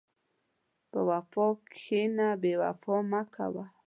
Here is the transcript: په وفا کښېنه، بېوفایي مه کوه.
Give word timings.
په 0.89 0.99
وفا 1.09 1.47
کښېنه، 1.71 2.27
بېوفایي 2.41 3.03
مه 3.11 3.21
کوه. 3.35 3.63